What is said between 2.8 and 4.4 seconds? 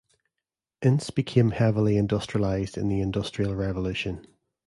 the Industrial Revolution.